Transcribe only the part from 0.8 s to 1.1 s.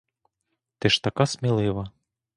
ж